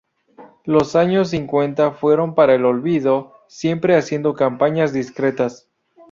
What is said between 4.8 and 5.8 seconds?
discretas.